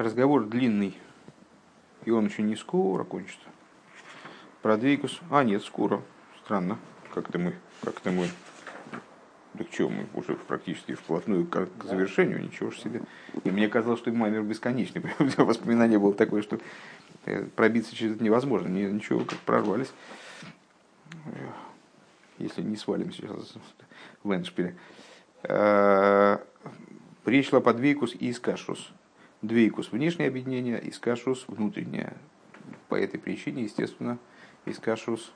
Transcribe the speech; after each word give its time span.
разговор 0.00 0.46
длинный, 0.46 0.96
и 2.04 2.10
он 2.10 2.26
еще 2.26 2.42
не 2.42 2.56
скоро 2.56 3.04
кончится. 3.04 3.46
Про 4.62 4.76
двейкус... 4.76 5.20
А, 5.30 5.44
нет, 5.44 5.62
скоро. 5.62 6.02
Странно. 6.44 6.78
Как-то 7.14 7.38
мы, 7.38 7.54
как-то 7.82 8.10
мы... 8.10 8.28
Так 9.58 9.66
что, 9.72 9.88
мы 9.88 10.06
уже 10.14 10.36
практически 10.36 10.94
вплотную 10.94 11.46
к, 11.46 11.68
завершению, 11.84 12.42
ничего 12.42 12.70
ж 12.70 12.78
себе. 12.78 13.02
И 13.44 13.50
мне 13.50 13.68
казалось, 13.68 14.00
что 14.00 14.12
маймер 14.12 14.42
бесконечный. 14.42 15.02
Воспоминание 15.36 15.98
было 15.98 16.14
такое, 16.14 16.42
что 16.42 16.58
э, 17.26 17.44
пробиться 17.56 17.94
через 17.94 18.14
это 18.14 18.24
невозможно. 18.24 18.68
Ничего, 18.68 19.20
как 19.20 19.38
прорвались. 19.40 19.92
Если 22.38 22.62
не 22.62 22.76
свалим 22.76 23.12
сейчас 23.12 23.54
в 24.22 24.32
Эншпиле. 24.32 24.76
Э, 25.42 26.38
речь 27.26 27.48
шла 27.48 27.60
по 27.60 27.74
двейкус 27.74 28.14
и 28.14 28.30
искашус. 28.30 28.92
Двейкус– 29.42 29.90
внешнее 29.92 30.28
объединение, 30.28 30.80
искашус– 30.88 31.44
внутреннее. 31.48 32.14
По 32.88 32.94
этой 32.94 33.18
причине, 33.18 33.64
естественно, 33.64 34.18
искашус 34.66 35.32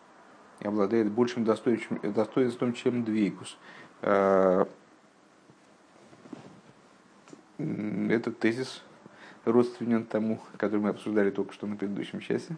обладает 0.60 1.10
большим 1.10 1.44
достоинством, 1.44 2.74
чем 2.74 3.04
двейкус. 3.04 3.56
Э, 4.02 4.66
этот 7.58 8.38
тезис 8.38 8.82
родственен 9.44 10.04
тому, 10.04 10.40
который 10.56 10.80
мы 10.80 10.90
обсуждали 10.90 11.30
только 11.30 11.52
что 11.52 11.66
на 11.66 11.76
предыдущем 11.76 12.20
часе, 12.20 12.56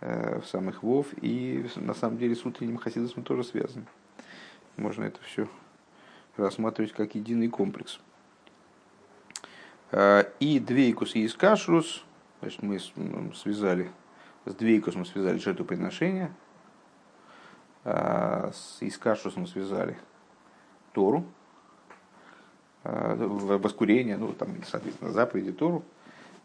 э, 0.00 0.40
в 0.40 0.46
самых 0.46 0.82
Вов, 0.82 1.08
и 1.20 1.66
на 1.76 1.94
самом 1.94 2.18
деле 2.18 2.34
с 2.34 2.44
утренним 2.44 2.76
хасидосом 2.76 3.24
тоже 3.24 3.44
связан. 3.44 3.86
Можно 4.76 5.04
это 5.04 5.20
все 5.22 5.48
рассматривать 6.36 6.92
как 6.92 7.14
единый 7.14 7.48
комплекс. 7.48 8.00
Э, 9.96 10.24
и 10.40 10.58
двейкус 10.58 11.14
и 11.14 11.24
искашрус, 11.24 12.04
значит, 12.40 12.62
мы 12.64 12.80
связали, 13.32 13.92
с 14.44 14.52
двейкусом 14.52 15.04
связали 15.04 15.38
жертвоприношение, 15.38 16.32
а 17.84 18.50
с 18.52 18.78
искашрусом 18.80 19.46
связали 19.46 19.96
Тору, 20.94 21.24
э, 22.82 23.14
воскурение, 23.16 24.16
ну, 24.16 24.32
там, 24.32 24.56
соответственно, 24.66 25.12
заповеди 25.12 25.52
Тору. 25.52 25.84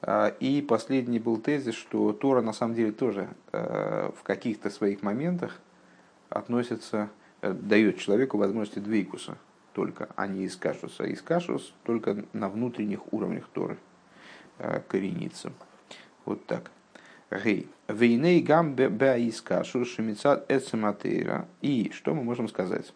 Э, 0.04 0.32
и 0.40 0.62
последний 0.62 1.18
был 1.18 1.38
тезис, 1.38 1.74
что 1.74 2.14
Тора 2.14 2.42
на 2.42 2.54
самом 2.54 2.76
деле 2.76 2.92
тоже 2.92 3.30
в 3.52 4.22
каких-то 4.22 4.70
своих 4.70 5.02
моментах 5.02 5.60
относится, 6.30 7.10
дает 7.42 7.98
человеку 7.98 8.38
возможности 8.38 8.78
двейкуса– 8.78 9.40
только, 9.74 10.10
а 10.16 10.28
не 10.28 10.46
из 10.46 10.56
кашуса. 10.56 11.04
Из 11.04 11.22
кашус 11.22 11.74
только 11.84 12.26
на 12.34 12.50
внутренних 12.50 13.14
уровнях 13.14 13.48
Торы 13.54 13.78
э, 14.58 14.82
коренится. 14.88 15.52
Вот 16.26 16.46
так. 16.46 16.72
Гей. 17.32 17.68
Вейней 17.88 18.42
гам 18.42 18.76
кашус 19.44 19.88
шемицат 19.90 20.52
эцематейра. 20.52 21.48
И 21.62 21.92
что 21.94 22.14
мы 22.14 22.24
можем 22.24 22.48
сказать? 22.48 22.94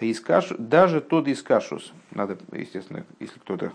Искаш, 0.00 0.52
даже 0.58 1.00
тот 1.00 1.26
искашус, 1.26 1.92
надо, 2.12 2.38
естественно, 2.52 3.04
если 3.18 3.40
кто-то 3.40 3.72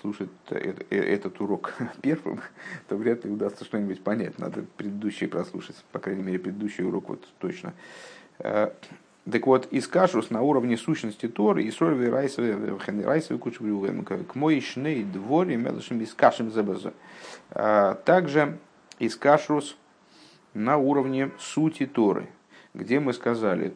слушает 0.00 0.30
этот, 0.50 0.92
этот 0.92 1.40
урок 1.40 1.74
первым, 2.02 2.40
то 2.88 2.96
вряд 2.96 3.24
ли 3.24 3.30
удастся 3.30 3.64
что-нибудь 3.64 4.02
понять. 4.02 4.38
Надо 4.38 4.64
предыдущий 4.76 5.26
прослушать, 5.26 5.76
по 5.92 5.98
крайней 5.98 6.22
мере, 6.22 6.38
предыдущий 6.38 6.84
урок 6.84 7.08
вот 7.08 7.26
точно. 7.38 7.72
Э, 9.28 9.30
так 9.30 9.46
вот, 9.46 9.68
искашус 9.70 10.30
на 10.30 10.40
уровне 10.40 10.78
сущности 10.78 11.28
Торы, 11.28 11.64
и 11.64 11.70
сольви 11.70 12.08
райсовы, 12.08 12.78
райсовы 13.04 13.38
кучу 13.38 13.62
к 14.26 14.34
мой 14.34 14.60
шней 14.60 15.04
дворе 15.04 15.56
мелышим 15.56 16.02
искашим 16.02 16.50
забаза. 16.50 16.94
А, 17.50 17.94
также 17.94 18.58
искашус 18.98 19.76
на 20.54 20.78
уровне 20.78 21.30
сути 21.38 21.84
Торы, 21.86 22.28
где 22.72 23.00
мы 23.00 23.12
сказали, 23.12 23.74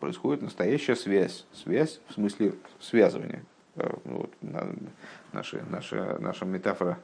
происходит 0.00 0.42
настоящая 0.42 0.96
связь. 0.96 1.44
Связь 1.52 2.00
в 2.08 2.14
смысле 2.14 2.54
связывания. 2.80 3.44
А, 3.76 3.94
вот, 4.04 4.30
наша, 5.32 5.64
наша, 5.70 6.16
наша 6.18 6.46
метафора 6.46 6.98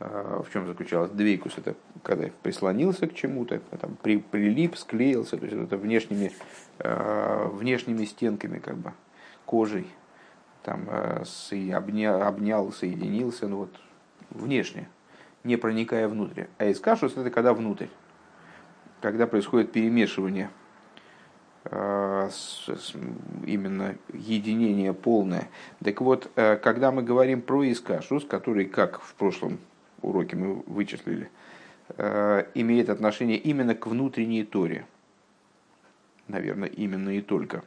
в 0.00 0.46
чем 0.52 0.66
заключалась 0.66 1.10
двейкус, 1.12 1.56
это 1.56 1.76
когда 2.02 2.28
прислонился 2.42 3.06
к 3.06 3.14
чему-то, 3.14 3.60
там, 3.80 3.96
при, 4.02 4.18
прилип, 4.18 4.76
склеился, 4.76 5.36
то 5.36 5.46
есть 5.46 5.56
это 5.56 5.76
внешними, 5.76 6.32
а, 6.80 7.48
внешними 7.48 8.04
стенками, 8.04 8.58
как 8.58 8.76
бы, 8.76 8.92
кожей, 9.46 9.86
там, 10.62 10.86
а, 10.88 11.22
обнял, 11.72 12.22
обнял, 12.22 12.72
соединился, 12.72 13.46
ну 13.46 13.58
вот, 13.58 13.70
внешне, 14.30 14.88
не 15.44 15.56
проникая 15.56 16.08
внутрь. 16.08 16.46
А 16.58 16.70
искашус 16.70 17.16
это 17.16 17.30
когда 17.30 17.54
внутрь, 17.54 17.86
когда 19.00 19.26
происходит 19.26 19.72
перемешивание, 19.72 20.50
именно 23.46 23.94
единение 24.12 24.92
полное. 24.92 25.48
Так 25.82 26.02
вот, 26.02 26.30
когда 26.34 26.92
мы 26.92 27.02
говорим 27.02 27.40
про 27.40 27.64
искашус, 27.64 28.26
который, 28.26 28.66
как 28.66 29.00
в 29.00 29.14
прошлом 29.14 29.58
уроке 30.04 30.36
мы 30.36 30.62
вычислили, 30.66 31.30
э, 31.96 32.46
имеет 32.54 32.88
отношение 32.88 33.38
именно 33.38 33.74
к 33.74 33.86
внутренней 33.86 34.44
Торе. 34.44 34.86
Наверное, 36.28 36.68
именно 36.68 37.10
и 37.10 37.20
только 37.20 37.62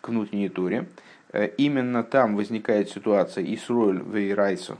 к 0.00 0.08
внутренней 0.08 0.48
Торе. 0.48 0.86
Э, 1.32 1.48
именно 1.58 2.02
там 2.02 2.36
возникает 2.36 2.88
ситуация 2.88 3.44
Исруэль 3.54 4.02
Вейрайсу, 4.02 4.78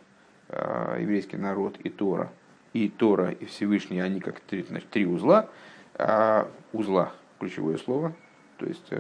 э, 0.48 0.98
еврейский 1.00 1.36
народ 1.36 1.78
и 1.82 1.90
Тора. 1.90 2.32
И 2.72 2.88
Тора, 2.88 3.30
и 3.30 3.44
Всевышний, 3.44 4.00
они 4.00 4.20
как 4.20 4.40
три, 4.40 4.62
значит, 4.62 4.90
три 4.90 5.06
узла. 5.06 5.48
Узла, 6.72 7.12
ключевое 7.38 7.78
слово, 7.78 8.16
то 8.56 8.66
есть 8.66 8.90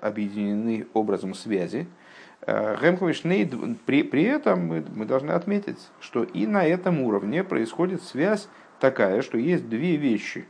объединены 0.00 0.88
образом 0.92 1.34
связи– 1.34 1.86
Гемховишнейд, 2.46 3.54
при, 3.84 4.02
при 4.02 4.22
этом 4.22 4.66
мы, 4.66 4.84
мы 4.94 5.04
должны 5.04 5.32
отметить, 5.32 5.78
что 6.00 6.24
и 6.24 6.46
на 6.46 6.64
этом 6.64 7.00
уровне 7.02 7.44
происходит 7.44 8.02
связь 8.02 8.48
такая, 8.80 9.22
что 9.22 9.38
есть 9.38 9.68
две 9.68 9.96
вещи 9.96 10.46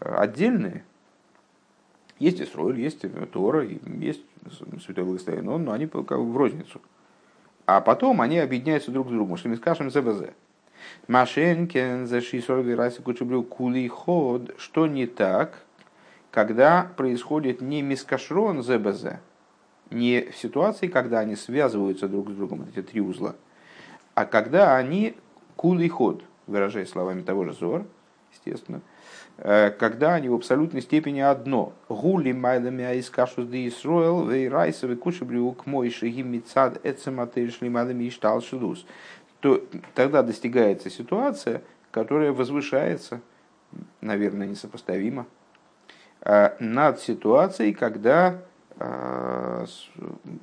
отдельные. 0.00 0.84
Есть 2.18 2.40
Исроиль, 2.40 2.80
есть 2.80 3.04
Тора, 3.32 3.64
есть 3.64 4.22
Святой 4.84 5.04
Благословен, 5.04 5.44
но 5.44 5.72
они 5.72 5.86
в 5.86 6.36
розницу. 6.36 6.80
А 7.66 7.80
потом 7.80 8.20
они 8.20 8.38
объединяются 8.38 8.90
друг 8.90 9.08
с 9.08 9.10
другом, 9.10 9.36
что 9.36 9.48
мы 9.48 9.56
скажем 9.56 9.90
ЗБЗ. 9.90 10.30
Машенкен 11.08 12.06
за 12.06 12.20
райса 12.76 13.02
кучублю 13.02 13.42
кули 13.42 13.88
ход, 13.88 14.54
что 14.58 14.86
не 14.86 15.06
так, 15.06 15.64
когда 16.30 16.90
происходит 16.96 17.60
не 17.60 17.82
мискашрон 17.82 18.62
ЗБЗ, 18.62 19.18
не 19.90 20.30
в 20.30 20.36
ситуации, 20.36 20.88
когда 20.88 21.20
они 21.20 21.36
связываются 21.36 22.08
друг 22.08 22.30
с 22.30 22.34
другом, 22.34 22.66
эти 22.68 22.82
три 22.82 23.00
узла, 23.00 23.34
а 24.14 24.24
когда 24.24 24.76
они 24.76 25.16
кул 25.56 25.78
ход, 25.88 26.22
выражая 26.46 26.86
словами 26.86 27.22
того 27.22 27.44
же 27.44 27.52
Зор, 27.52 27.86
естественно, 28.32 28.80
э, 29.38 29.70
когда 29.70 30.14
они 30.14 30.28
в 30.28 30.34
абсолютной 30.34 30.82
степени 30.82 31.20
одно. 31.20 31.72
Гули 31.88 32.32
майлами 32.32 32.84
аискашус 32.84 33.46
де 33.46 33.68
Исруэл, 33.68 34.28
вейрайсовый 34.28 34.96
кушебрюк 34.96 35.66
мой 35.66 35.90
шагим 35.90 36.32
мицад 36.32 36.84
эцематыр 36.84 37.50
шлимадами 37.50 38.08
иштал 38.08 38.40
шудус. 38.42 38.86
То 39.40 39.62
тогда 39.94 40.22
достигается 40.22 40.90
ситуация, 40.90 41.62
которая 41.90 42.32
возвышается, 42.32 43.20
наверное, 44.00 44.46
несопоставимо, 44.46 45.26
э, 46.22 46.50
над 46.60 47.00
ситуацией, 47.00 47.72
когда 47.72 48.42
а, 48.78 49.66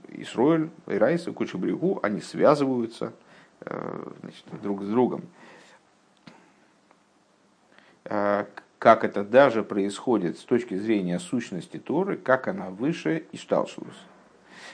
Исроэль, 0.09 0.69
Ирайс 0.87 1.27
и 1.27 1.31
Кучебригу, 1.31 1.99
они 2.01 2.21
связываются 2.21 3.13
э, 3.61 4.03
значит, 4.21 4.45
друг 4.61 4.83
с 4.83 4.87
другом. 4.87 5.23
А, 8.05 8.47
как 8.79 9.03
это 9.03 9.23
даже 9.23 9.63
происходит 9.63 10.39
с 10.39 10.43
точки 10.43 10.75
зрения 10.75 11.19
сущности 11.19 11.77
Торы, 11.77 12.17
как 12.17 12.47
она 12.47 12.69
выше 12.69 13.25
и 13.31 13.37
шталшилус. 13.37 13.95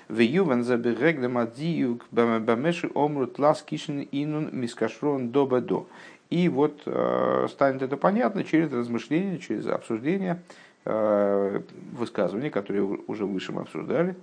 В 0.08 0.20
Ювен 0.20 0.64
забереглем 0.64 1.38
адиюк 1.38 2.06
бамеши 2.12 2.90
омрут 2.96 3.38
лас 3.40 3.66
инун 3.70 4.50
мискашрон 4.54 5.32
до. 5.32 5.88
И 6.30 6.50
вот 6.50 6.84
э, 6.86 7.48
станет 7.50 7.82
это 7.82 7.98
понятно 7.98 8.44
через 8.44 8.72
размышления, 8.72 9.40
через 9.40 9.68
обсуждение 9.68 10.42
высказывания, 10.88 12.50
которые 12.50 12.84
уже 12.84 13.26
выше 13.26 13.52
мы 13.52 13.62
обсуждали. 13.62 14.16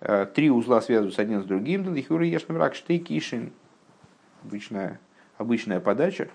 Э, 0.00 0.26
три 0.26 0.50
узла 0.50 0.80
связываются 0.80 1.22
один 1.22 1.42
с 1.42 1.44
другим. 1.44 1.94
Лихюра 1.94 2.24
ешным 2.24 2.58
рак 2.58 2.74
штейкишин. 2.74 3.52
Обычная, 4.44 4.98
обычная 5.36 5.80
подача. 5.80 6.28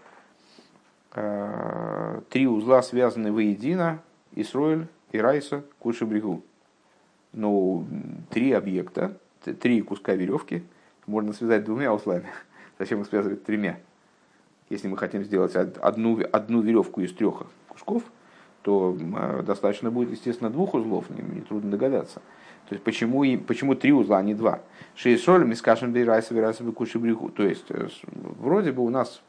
Э, 1.13 2.21
три 2.29 2.47
узла 2.47 2.81
связаны 2.81 3.31
воедино. 3.31 4.01
Исроэль, 4.33 4.87
Ирайса, 5.11 5.63
Кушебригу. 5.79 6.43
Но 7.31 7.85
три 8.29 8.51
объекта, 8.51 9.17
три 9.61 9.81
куска 9.81 10.13
веревки 10.13 10.63
можно 11.05 11.33
связать 11.33 11.65
двумя 11.65 11.93
узлами. 11.93 12.27
Зачем 12.79 13.01
их 13.01 13.07
связывать 13.07 13.43
тремя? 13.43 13.79
Если 14.69 14.87
мы 14.87 14.97
хотим 14.97 15.23
сделать 15.23 15.55
одну, 15.55 16.21
одну 16.31 16.61
веревку 16.61 17.01
из 17.01 17.13
трех 17.13 17.43
кусков, 17.67 18.03
то 18.65 18.97
э, 18.99 19.43
достаточно 19.45 19.91
будет, 19.91 20.09
естественно, 20.09 20.49
двух 20.49 20.73
узлов, 20.73 21.07
не, 21.11 21.21
не 21.21 21.41
трудно 21.41 21.69
догадаться. 21.69 22.15
То 22.67 22.73
есть 22.73 22.83
почему, 22.83 23.23
и, 23.23 23.37
почему 23.37 23.75
три 23.75 23.93
узла, 23.93 24.17
а 24.17 24.23
не 24.23 24.33
два? 24.33 24.61
Шейсоль, 24.95 25.45
мискашем 25.45 25.93
бейрайса, 25.93 26.33
бейрайса 26.33 26.63
бекуши 26.63 26.97
бреху. 26.97 27.29
То 27.29 27.43
есть 27.43 27.65
э, 27.69 27.87
вроде 28.39 28.71
бы 28.71 28.83
у 28.83 28.89
нас 28.89 29.21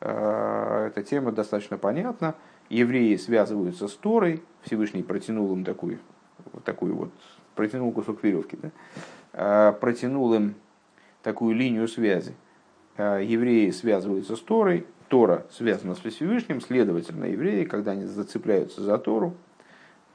э, 0.00 0.86
эта 0.90 1.02
тема 1.02 1.32
достаточно 1.32 1.76
понятна. 1.76 2.34
Евреи 2.70 3.16
связываются 3.16 3.88
с 3.88 3.92
Торой, 3.92 4.42
Всевышний 4.62 5.02
протянул 5.02 5.52
им 5.52 5.64
такую, 5.64 5.98
вот 6.54 6.64
такую 6.64 6.94
вот, 6.94 7.10
протянул 7.54 7.92
кусок 7.92 8.24
веревки, 8.24 8.56
да? 8.56 8.70
э, 9.34 9.72
протянул 9.78 10.32
им 10.32 10.54
такую 11.22 11.54
линию 11.54 11.86
связи. 11.88 12.34
Э, 12.96 13.20
евреи 13.22 13.68
связываются 13.68 14.34
с 14.34 14.40
Торой, 14.40 14.86
Тора 15.08 15.46
связана 15.50 15.94
с 15.94 15.98
Всевышним, 15.98 16.60
следовательно, 16.60 17.24
евреи, 17.24 17.64
когда 17.64 17.92
они 17.92 18.04
зацепляются 18.04 18.82
за 18.82 18.98
Тору, 18.98 19.34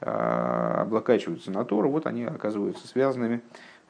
а, 0.00 0.82
облокачиваются 0.82 1.50
на 1.50 1.64
Тору, 1.64 1.90
вот 1.90 2.06
они 2.06 2.24
оказываются 2.24 2.86
связанными 2.86 3.40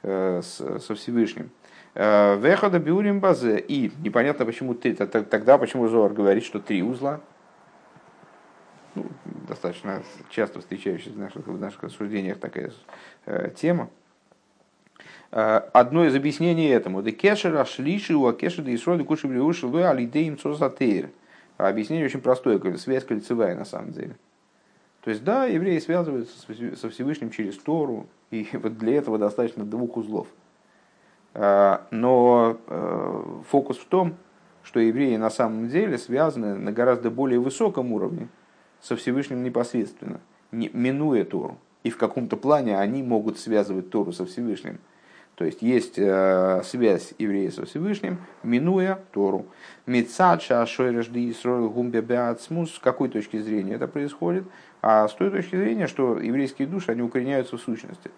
э, 0.03 0.43
со 0.43 0.95
Всевышним. 0.95 1.51
Э, 1.95 2.37
Вехода 2.39 2.79
биурим 2.79 3.21
базе. 3.21 3.59
И 3.59 3.93
непонятно, 4.01 4.45
почему 4.45 4.75
ты, 4.75 4.95
тогда 4.95 5.59
почему 5.59 5.89
Зоар 5.89 6.13
говорит, 6.13 6.45
что 6.45 6.59
три 6.59 6.83
узла. 6.83 7.21
Ну, 8.95 9.07
достаточно 9.49 10.03
часто 10.31 10.61
встречающаяся 10.61 11.17
в 11.17 11.19
наших, 11.19 11.47
в 11.47 11.59
наших 11.59 11.83
рассуждениях 11.83 12.39
такая 12.39 12.73
э, 13.27 13.51
тема. 13.57 13.91
Одно 15.35 16.05
из 16.05 16.15
объяснений 16.15 16.69
этому. 16.69 17.03
Да 17.03 17.11
кешера 17.11 17.65
шлиши 17.65 18.15
у 18.15 18.33
кешера 18.33 18.71
и 18.71 18.77
сроды 18.77 19.03
куши 19.03 19.27
блиуши 19.27 19.67
луя 19.67 19.91
алидеем 19.91 20.39
цозатейр. 20.39 21.11
Объяснение 21.57 22.07
очень 22.07 22.21
простое, 22.21 22.61
связь 22.77 23.05
кольцевая 23.05 23.57
на 23.57 23.65
самом 23.65 23.91
деле. 23.91 24.17
То 25.01 25.11
есть, 25.11 25.25
да, 25.25 25.47
евреи 25.47 25.81
связываются 25.81 26.33
со 26.77 26.89
Всевышним 26.89 27.31
через 27.31 27.59
Тору, 27.59 28.07
и 28.31 28.47
вот 28.53 28.79
для 28.79 28.97
этого 28.97 29.19
достаточно 29.19 29.65
двух 29.65 29.97
узлов. 29.97 30.29
А, 31.35 31.85
но 31.91 32.57
э, 32.69 33.25
фокус 33.51 33.79
в 33.79 33.87
том, 33.87 34.15
что 34.63 34.79
евреи 34.79 35.17
на 35.17 35.31
самом 35.31 35.69
деле 35.69 35.99
связаны 35.99 36.55
на 36.55 36.71
гораздо 36.71 37.11
более 37.11 37.41
высоком 37.41 37.93
уровне 37.93 38.29
со 38.81 38.95
Всевышним 38.95 39.43
непосредственно, 39.43 40.21
минуя 40.53 41.25
Тору. 41.25 41.59
И 41.83 41.91
в 41.91 41.99
каком-то 41.99 42.37
плане 42.37 42.79
они 42.79 43.03
могут 43.03 43.41
связывать 43.41 43.91
Тору 43.91 44.13
со 44.13 44.25
Всевышним– 44.27 44.79
то 45.37 45.45
есть 45.45 45.63
есть 45.63 45.99
э, 45.99 46.63
связь 46.65 47.13
еврея 47.19 47.51
со 47.51 47.67
Всевышним, 47.67 48.19
минуя 48.45 49.01
Тору. 49.13 49.47
Мецадша 49.87 50.65
шойрежди 50.65 51.31
Исроил 51.31 51.71
гумбе 51.71 52.03
беацмус. 52.03 52.75
С 52.75 52.79
какой 52.79 53.09
точки 53.09 53.39
зрения 53.39 53.75
это 53.75 53.89
происходит? 53.89 54.45
А 54.81 55.09
с 55.09 55.15
той 55.15 55.31
точки 55.31 55.57
зрения, 55.57 55.89
что 55.89 56.21
еврейские 56.21 56.69
души, 56.69 56.93
они 56.93 57.03
укореняются 57.03 57.57
в 57.57 57.61
сущности. 57.61 58.13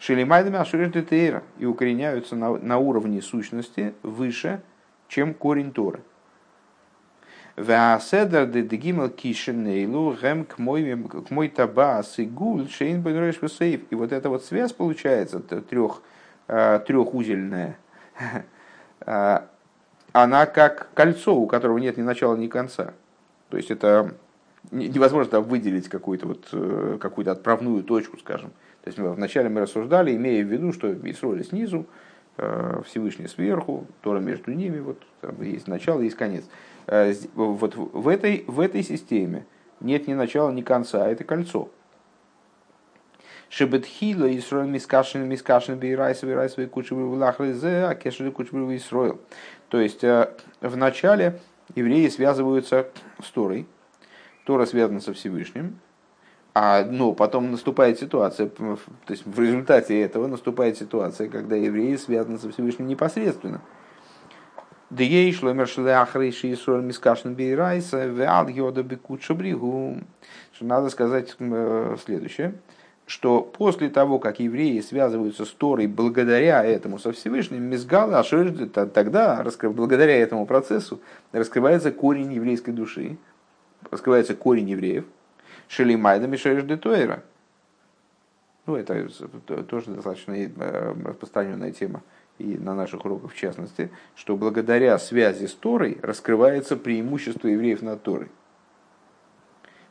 Шелимайдами 0.00 0.58
ашойрежди 0.58 1.02
тейра. 1.02 1.44
И 1.58 1.66
укореняются 1.66 2.34
на, 2.34 2.56
на 2.56 2.78
уровне 2.78 3.22
сущности 3.22 3.94
выше, 4.02 4.62
чем 5.06 5.32
корень 5.32 5.72
Торы. 5.72 6.00
Васедер 7.60 8.46
де 8.46 8.62
дегимел 8.62 9.10
кишенейлу 9.10 10.16
гэм 10.20 10.44
к 10.44 10.58
мой 10.58 11.48
таба 11.48 12.02
сигуль 12.02 12.68
шейн 12.68 13.02
бенреш 13.02 13.38
сейф. 13.52 13.82
И 13.90 13.94
вот 13.94 14.12
эта 14.12 14.28
вот 14.28 14.44
связь 14.44 14.72
получается 14.72 15.40
трех, 15.40 16.02
трехузельная. 16.46 17.76
Она 20.12 20.46
как 20.46 20.88
кольцо, 20.94 21.36
у 21.36 21.46
которого 21.46 21.78
нет 21.78 21.96
ни 21.96 22.02
начала, 22.02 22.36
ни 22.36 22.48
конца. 22.48 22.94
То 23.48 23.56
есть 23.56 23.70
это 23.70 24.14
невозможно 24.70 25.40
выделить 25.40 25.88
какую-то 25.88 26.26
вот, 26.26 26.48
э, 26.52 26.98
какую-то 27.00 27.32
отправную 27.32 27.82
точку, 27.82 28.18
скажем. 28.18 28.50
То 28.82 28.88
есть 28.88 28.98
вначале 28.98 29.48
мы 29.48 29.60
рассуждали, 29.60 30.14
имея 30.16 30.44
в 30.44 30.48
виду, 30.48 30.72
что 30.72 30.92
Исроли 31.10 31.42
снизу, 31.42 31.86
Всевышний 32.86 33.28
сверху, 33.28 33.86
Тора 34.02 34.20
между 34.20 34.52
ними, 34.52 34.80
вот 34.80 35.02
там 35.20 35.40
есть 35.42 35.68
начало, 35.68 36.00
есть 36.00 36.16
конец. 36.16 36.44
Э, 36.86 37.12
вот 37.34 37.76
в 37.76 38.08
этой, 38.08 38.44
в 38.46 38.60
этой 38.60 38.82
системе 38.82 39.46
нет 39.80 40.08
ни 40.08 40.14
начала, 40.14 40.50
ни 40.50 40.62
конца, 40.62 41.08
это 41.08 41.24
кольцо. 41.24 41.70
Шебетхила 43.48 44.34
Исроил 44.36 44.68
мискашин 44.68 45.28
мискашин 45.28 45.76
бейрайс 45.78 46.22
бейрайс 46.22 46.54
кучевый 46.70 47.06
влахлизе, 47.06 47.84
а 47.86 47.94
кешели 47.94 48.30
кучевый 48.30 48.76
Исроил. 48.76 49.20
То 49.68 49.80
есть 49.80 50.04
э, 50.04 50.30
в 50.60 50.76
начале 50.76 51.40
евреи 51.74 52.08
связываются 52.08 52.88
с 53.22 53.30
Торой, 53.30 53.66
Тора 54.44 54.66
связана 54.66 55.00
со 55.00 55.12
Всевышним, 55.12 55.80
а 56.54 56.84
ну, 56.84 57.14
потом 57.14 57.50
наступает 57.50 57.98
ситуация, 57.98 58.48
то 58.48 58.78
есть 59.08 59.24
в 59.24 59.40
результате 59.40 60.00
этого 60.00 60.26
наступает 60.26 60.76
ситуация, 60.76 61.28
когда 61.28 61.56
евреи 61.56 61.96
связаны 61.96 62.38
со 62.38 62.50
Всевышним 62.50 62.86
непосредственно– 62.88 63.60
бригу. 69.34 69.98
Надо 70.60 70.90
сказать 70.90 71.36
э, 71.38 71.96
следующее, 72.04 72.54
что 73.06 73.40
после 73.40 73.88
того, 73.88 74.18
как 74.18 74.40
евреи 74.40 74.80
связываются 74.80 75.44
с 75.44 75.50
Торой 75.50 75.86
благодаря 75.86 76.64
этому 76.64 76.98
со 76.98 77.12
Всевышним, 77.12 77.62
Мизгала, 77.62 78.22
что 78.24 78.66
тогда, 78.66 79.46
благодаря 79.62 80.16
этому 80.18 80.44
процессу, 80.44 81.00
раскрывается 81.32 81.92
корень 81.92 82.32
еврейской 82.32 82.72
души, 82.72 83.16
раскрывается 83.90 84.34
корень 84.34 84.68
евреев, 84.68 85.04
Шелимайда 85.70 86.26
Мишереш 86.26 86.64
де. 86.64 86.78
Ну, 88.66 88.76
это 88.76 89.08
тоже 89.68 89.90
достаточно 89.90 90.32
э, 90.32 90.94
распространенная 91.04 91.72
тема 91.72 92.02
и 92.38 92.58
на 92.58 92.74
наших 92.74 93.04
уроках 93.04 93.32
в 93.32 93.36
частности, 93.36 93.90
что 94.16 94.36
благодаря 94.36 94.98
связи 94.98 95.46
с 95.46 95.54
Торой 95.54 95.98
раскрывается 96.02 96.76
преимущество 96.76 97.48
евреев 97.48 97.82
над 97.82 98.02
Торой. 98.02 98.28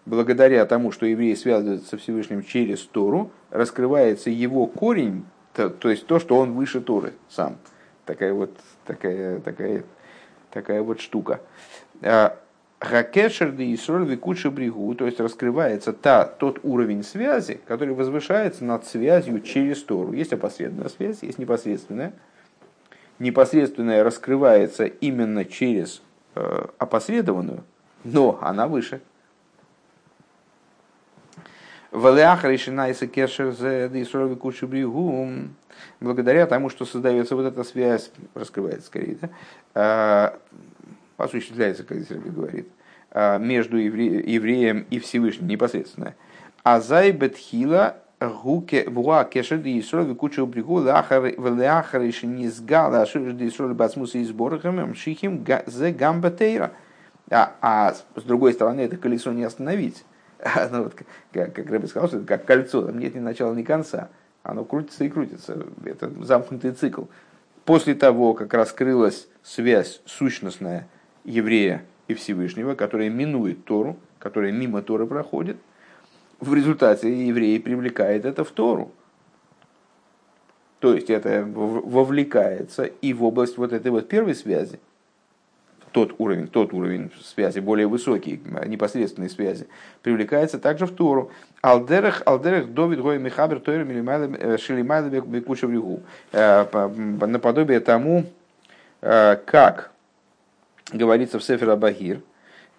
Благодаря 0.06 0.66
тому, 0.66 0.92
что 0.92 1.06
евреи 1.06 1.34
связываются 1.36 1.90
со 1.90 1.98
Всевышним 1.98 2.44
через 2.44 2.82
Тору, 2.84 3.32
раскрывается 3.50 4.30
его 4.30 4.68
корень, 4.68 5.26
то, 5.54 5.70
то 5.70 5.90
есть 5.90 6.08
то, 6.08 6.20
что 6.20 6.38
он 6.38 6.54
выше 6.54 6.82
Торы 6.82 7.14
сам. 7.30 7.58
Такая 8.06 8.34
вот, 8.34 8.52
такая, 8.86 9.40
такая, 9.40 9.84
такая 10.52 10.82
вот 10.82 11.00
штука. 11.00 11.42
Хакешер 12.80 13.52
де 13.52 13.74
Исроль 13.74 14.06
Викуча 14.06 14.50
Бригу, 14.50 14.96
то 14.96 15.06
есть 15.06 15.20
раскрывается 15.20 15.94
та, 15.94 16.26
тот 16.26 16.60
уровень 16.64 17.04
связи, 17.04 17.60
который 17.68 17.94
возвышается 17.94 18.64
над 18.64 18.86
связью 18.86 19.42
через 19.42 19.84
Тору. 19.84 20.14
Есть 20.14 20.34
опосредованная 20.34 20.90
связь, 20.90 21.22
есть 21.22 21.40
непосредственная 21.40 22.14
непосредственная 23.20 24.04
раскрывается 24.04 24.86
именно 24.86 25.46
через 25.46 26.02
э, 26.36 26.66
опосредованную, 26.78 27.64
но 28.04 28.40
она 28.42 28.68
выше. 28.68 29.02
Благодаря 36.00 36.46
тому, 36.46 36.70
что 36.70 36.86
создается 36.86 37.36
вот 37.36 37.46
эта 37.46 37.64
связь, 37.64 38.12
раскрывается 38.36 38.88
скорее, 38.88 39.18
да, 39.22 39.30
э, 39.74 40.58
осуществляется, 41.20 41.84
как 41.84 42.00
здесь 42.00 42.18
говорит, 42.18 42.68
э, 43.12 43.40
между 43.40 43.78
евреем 43.78 44.86
и 44.90 45.00
Всевышним 45.00 45.48
непосредственно. 45.48 46.16
А 46.64 46.80
зай 46.80 47.12
бетхила 47.12 47.98
Буа 48.20 49.24
кешер 49.24 49.60
ди 49.60 49.80
Исроль 49.80 50.06
векучу 50.06 50.46
бригу 50.46 50.82
лахар 50.82 51.34
сгала 51.38 53.02
ашир 53.02 53.32
ди 53.32 53.48
Исроль 53.48 53.74
бацмуса 53.74 54.18
и 54.18 54.26
сборахами 54.26 54.84
мшихим 54.84 55.46
зе 55.68 55.92
гамбатейра. 55.92 56.74
А, 57.32 57.56
а 57.62 57.94
с 57.94 58.24
другой 58.24 58.54
стороны, 58.54 58.82
это 58.82 58.98
колесо 58.98 59.32
не 59.32 59.44
остановить. 59.44 60.04
ну, 60.72 60.84
вот, 60.84 60.96
как, 61.32 61.54
как 61.54 61.70
Рэбби 61.70 61.86
сказал, 61.86 62.08
что 62.08 62.18
это 62.18 62.26
как 62.26 62.46
кольцо, 62.46 62.82
там 62.82 63.00
нет 63.00 63.16
ни 63.16 63.20
начала, 63.20 63.54
ни 63.54 63.64
конца. 63.64 64.10
Оно 64.44 64.66
крутится 64.66 65.04
и 65.04 65.10
крутится. 65.10 65.66
Это 65.86 66.12
замкнутый 66.24 66.72
цикл. 66.72 67.04
После 67.66 67.94
того, 67.94 68.34
как 68.34 68.54
раскрылась 68.54 69.28
связь 69.44 70.02
сущностная 70.06 70.88
еврея 71.24 71.84
и 72.08 72.14
Всевышнего, 72.14 72.76
которая 72.76 73.10
минует 73.10 73.66
Тору, 73.66 73.98
которая 74.20 74.52
мимо 74.52 74.82
Торы 74.82 75.06
проходит, 75.06 75.58
в 76.40 76.54
результате 76.54 77.28
евреи 77.28 77.58
привлекает 77.60 78.26
это 78.26 78.44
в 78.44 78.52
Тору. 78.52 78.92
То 80.80 80.94
есть 80.94 81.10
это 81.10 81.44
вовлекается 81.46 82.86
и 82.86 83.14
в 83.14 83.24
область 83.24 83.58
вот 83.58 83.74
этой 83.74 83.92
вот 83.92 84.08
первой 84.08 84.34
связи, 84.34 84.80
тот 85.92 86.16
уровень, 86.20 86.48
тот 86.48 86.72
уровень 86.74 87.12
связи, 87.22 87.60
более 87.60 87.88
высокий, 87.88 88.42
непосредственной 88.66 89.30
связи, 89.30 89.68
привлекается 90.02 90.58
также 90.58 90.86
в 90.86 90.92
Тору. 90.92 91.32
Алдерех, 91.62 92.22
алдерех, 92.26 92.74
Довид, 92.74 93.02
Гой, 93.02 93.20
Михабер, 93.20 93.60
Тойр, 93.60 93.86
э, 93.86 94.58
Шилимайле, 94.58 95.22
Бекуча, 95.22 95.68
Вригу. 95.68 96.02
Э, 96.32 96.66
наподобие 97.26 97.82
тому, 97.82 98.26
как 99.02 99.92
говорится 100.92 101.40
в 101.40 101.44
Сефер 101.44 101.70
Абагир, 101.70 102.22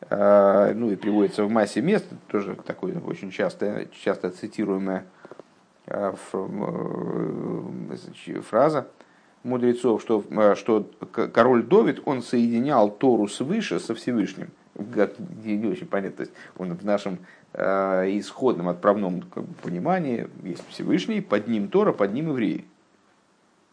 ну 0.08 0.90
и 0.90 0.96
приводится 0.96 1.44
в 1.44 1.50
массе 1.50 1.82
мест, 1.82 2.06
тоже 2.28 2.56
такое 2.66 2.98
очень 3.00 3.30
часто, 3.30 3.86
часто 3.92 4.30
цитируемая 4.30 5.04
фраза 8.48 8.86
мудрецов, 9.42 10.00
что, 10.00 10.24
что 10.54 10.90
король 11.34 11.64
Довид, 11.64 12.00
он 12.06 12.22
соединял 12.22 12.90
Тору 12.90 13.28
свыше 13.28 13.78
со 13.78 13.94
Всевышним. 13.94 14.50
Не 15.44 15.66
очень 15.66 15.86
понятно, 15.86 16.16
то 16.16 16.22
есть 16.22 16.32
он 16.56 16.74
в 16.74 16.84
нашем 16.84 17.18
Э, 17.52 18.06
исходном 18.08 18.68
отправном 18.68 19.22
понимании 19.62 20.28
есть 20.44 20.62
Всевышний, 20.68 21.20
под 21.20 21.48
ним 21.48 21.68
Тора, 21.68 21.92
под 21.92 22.12
ним 22.12 22.28
евреи. 22.28 22.64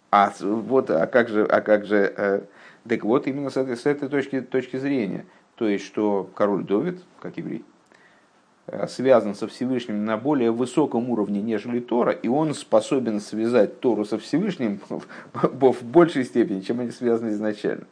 А 0.10 0.34
вот, 0.40 0.90
а 0.90 1.06
как 1.08 1.28
же, 1.30 1.44
а 1.44 1.62
как 1.62 1.86
же, 1.86 2.14
э, 2.16 2.42
так 2.88 3.04
вот 3.04 3.28
именно 3.28 3.50
с 3.50 3.58
этой, 3.58 3.76
с 3.76 3.86
этой 3.86 4.08
точки, 4.08 4.42
точки 4.42 4.78
зрения, 4.78 5.26
то 5.56 5.68
есть, 5.68 5.86
что 5.86 6.30
король 6.34 6.64
Довид, 6.64 7.02
как 7.20 7.38
еврей, 7.38 7.66
э, 8.68 8.88
связан 8.88 9.36
со 9.36 9.48
Всевышним 9.48 10.06
на 10.06 10.16
более 10.18 10.52
высоком 10.52 11.10
уровне, 11.10 11.42
нежели 11.42 11.82
Тора, 11.82 12.12
и 12.12 12.30
он 12.30 12.54
способен 12.54 13.20
связать 13.20 13.82
Тору 13.82 14.06
со 14.06 14.18
Всевышним 14.18 14.80
в 15.34 15.84
большей 15.84 16.24
степени, 16.24 16.62
чем 16.62 16.80
они 16.80 16.92
связаны 16.92 17.30
изначально. 17.30 17.86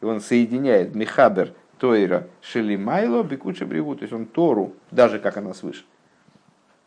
И 0.00 0.04
он 0.04 0.20
соединяет 0.20 0.94
Михабер 0.94 1.54
Тойра 1.78 2.28
Шелимайло 2.40 3.24
Бекуча 3.24 3.66
Бреву, 3.66 3.96
то 3.96 4.02
есть 4.02 4.12
он 4.12 4.26
Тору, 4.26 4.74
даже 4.92 5.18
как 5.18 5.36
она 5.36 5.54
свыше, 5.54 5.84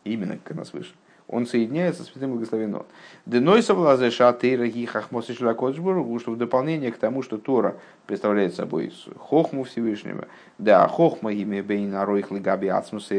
именно 0.05 0.37
как 0.41 0.55
она 0.55 0.63
свыше, 0.63 0.93
он 1.27 1.47
соединяется 1.47 2.03
с 2.03 2.07
святым 2.07 2.33
благословенным. 2.33 2.85
Деной 3.25 3.63
совлазе 3.63 4.11
шатейра 4.11 4.67
ги 4.67 4.85
хахмосы 4.85 5.33
шлакоджбургу, 5.33 6.19
что 6.19 6.31
в 6.31 6.37
дополнение 6.37 6.91
к 6.91 6.97
тому, 6.97 7.23
что 7.23 7.37
Тора 7.37 7.77
представляет 8.05 8.53
собой 8.53 8.93
хохму 9.17 9.63
Всевышнего, 9.63 10.27
да, 10.57 10.87
хохма 10.87 11.33
имя 11.33 11.63
бейна 11.63 12.05
ройх 12.05 12.31
лигаби 12.31 12.67
ацмус 12.67 13.09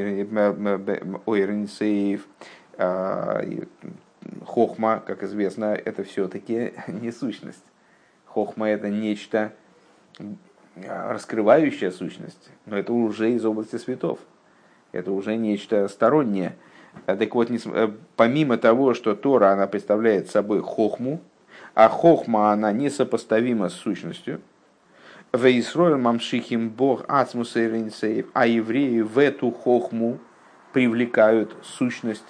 ойренсеев, 1.27 2.27
а, 2.79 3.43
хохма, 4.45 5.03
как 5.05 5.23
известно, 5.23 5.75
это 5.75 6.05
все-таки 6.05 6.73
не 6.89 7.11
сущность. 7.11 7.65
Хохма 8.27 8.69
это 8.69 8.89
нечто 8.89 9.53
раскрывающая 10.77 11.91
сущность, 11.91 12.51
но 12.67 12.77
это 12.77 12.93
уже 12.93 13.33
из 13.33 13.45
области 13.45 13.77
светов. 13.77 14.19
Это 14.93 15.11
уже 15.13 15.37
нечто 15.37 15.89
стороннее. 15.89 16.57
Так 17.05 17.35
вот, 17.35 17.51
э, 17.51 17.91
помимо 18.17 18.57
того, 18.57 18.95
что 18.95 19.15
Тора, 19.15 19.53
она 19.53 19.67
представляет 19.67 20.31
собой 20.31 20.61
хохму, 20.61 21.21
а 21.75 21.89
хохма, 21.89 22.53
она 22.53 22.73
несопоставима 22.73 23.69
с 23.69 23.75
сущностью, 23.75 24.41
Вейсроил 25.33 25.99
мамшихим 25.99 26.71
бог 26.71 27.05
ацмуса 27.09 27.61
а 28.33 28.47
евреи 28.47 29.01
в 29.01 29.19
эту 29.19 29.51
хохму 29.51 30.19
привлекают 30.73 31.55
сущность 31.63 32.25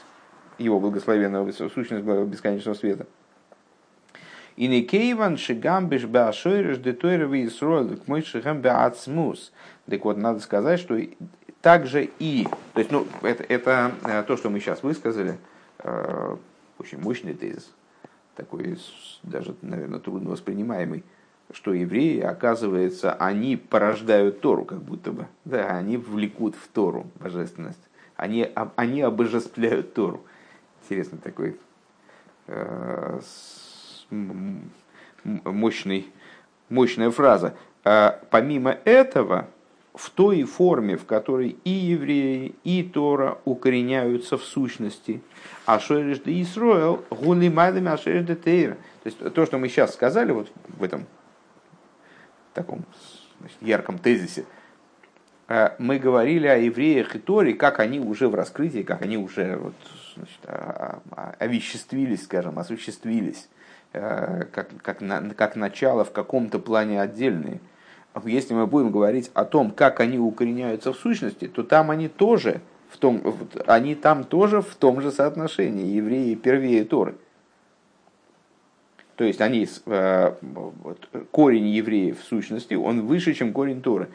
его 0.59 0.81
благословенного, 0.81 1.51
сущность 1.53 2.05
бесконечного 2.05 2.75
света. 2.75 3.07
И 4.57 4.69
не 4.69 4.83
кейван 4.83 5.37
шигамбиш 5.37 6.05
беашойреш 6.05 6.79
детойровый 6.79 7.47
Исроил 7.47 7.97
к 7.97 8.09
мой 8.09 8.23
шигам 8.23 8.63
беацмус. 8.63 9.53
Так 9.89 10.05
вот, 10.05 10.17
надо 10.17 10.41
сказать, 10.41 10.81
что 10.81 10.99
также 11.61 12.09
и, 12.19 12.47
то 12.73 12.81
есть, 12.81 12.91
ну, 12.91 13.07
это, 13.23 13.43
это 13.43 13.93
э, 14.05 14.23
то, 14.23 14.37
что 14.37 14.51
мы 14.51 14.61
сейчас 14.61 14.83
высказали, 14.83 15.37
э, 15.81 16.37
очень 16.79 16.99
мощный 17.01 17.35
тезис, 17.35 17.71
такой 18.35 18.79
даже, 19.23 19.55
наверное, 19.63 19.99
трудно 19.99 20.31
воспринимаемый, 20.31 21.05
что 21.53 21.73
евреи, 21.73 22.21
оказывается, 22.21 23.13
они 23.13 23.57
порождают 23.57 24.41
Тору, 24.41 24.65
как 24.65 24.81
будто 24.81 25.13
бы, 25.13 25.27
да, 25.45 25.67
они 25.77 25.97
влекут 25.97 26.55
в 26.55 26.69
Тору 26.69 27.07
божественность, 27.21 27.83
они, 28.17 28.51
они 28.77 29.03
обожествляют 29.03 29.93
Тору. 29.95 30.23
Интересный 30.83 31.19
такой 31.19 31.59
э, 32.47 33.21
мощный, 34.11 36.07
мощная 36.69 37.11
фраза. 37.11 37.55
А 37.85 38.21
помимо 38.31 38.79
этого, 38.85 39.49
в 39.95 40.11
той 40.11 40.43
форме, 40.43 40.97
в 40.97 41.07
которой 41.07 41.57
и 41.65 41.71
евреи, 41.71 42.55
и 42.65 42.83
Тора 42.83 43.39
укореняются 43.45 44.37
в 44.37 44.45
сущности, 44.45 45.23
а 45.65 45.79
шереш 45.79 46.21
де 46.21 46.43
Исроэл, 46.43 47.05
гулимайдами 47.11 47.91
ашереш 47.91 48.27
де. 48.27 48.37
То 48.37 48.77
есть 49.05 49.19
то, 49.35 49.47
что 49.47 49.59
мы 49.59 49.69
сейчас 49.69 49.95
сказали 49.95 50.33
вот 50.33 50.51
в 50.69 50.83
этом 50.83 51.07
таком 52.53 52.85
значит, 53.41 53.57
ярком 53.61 53.99
тезисе, 53.99 54.45
а, 55.49 55.77
мы 55.79 55.99
говорили 55.99 56.47
о 56.49 56.57
евреях 56.57 57.15
и 57.15 57.19
Торе, 57.19 57.55
как 57.55 57.79
они 57.79 58.01
уже 58.01 58.29
в 58.29 58.35
раскрытии, 58.35 58.83
как 58.83 59.03
они 59.03 59.17
уже 59.17 59.57
вот, 59.57 59.75
значит, 60.17 60.41
овеществились, 61.39 62.25
скажем, 62.25 62.59
осуществились. 62.59 63.49
Э, 63.97 64.45
как, 64.53 64.69
как, 64.83 65.01
на, 65.01 65.31
как 65.31 65.57
начало 65.57 66.05
в 66.05 66.13
каком-то 66.13 66.59
плане 66.59 67.01
отдельные. 67.01 67.61
Если 68.25 68.53
мы 68.53 68.67
будем 68.67 68.91
говорить 68.91 69.31
о 69.33 69.47
том, 69.47 69.71
как 69.71 70.01
они 70.01 70.19
укореняются 70.19 70.93
в 70.93 70.97
сущности, 70.97 71.49
то 71.49 71.63
там 71.63 71.91
они 71.91 72.09
тоже 72.09 72.61
в 72.91 72.99
том, 72.99 73.23
они 73.67 73.95
там 73.95 74.25
тоже 74.25 74.61
в 74.61 74.75
том 74.75 75.01
же 75.01 75.11
соотношении, 75.11 75.97
евреи 75.97 76.35
первее 76.35 76.85
Торы. 76.85 77.15
То 79.17 79.25
есть 79.25 79.41
они, 79.41 79.67
э, 79.87 80.35
корень 81.31 81.69
евреев 81.69 82.21
в 82.21 82.25
сущности, 82.25 82.75
он 82.75 83.07
выше, 83.07 83.33
чем 83.33 83.55
корень 83.55 83.81
Торы. 83.81 84.09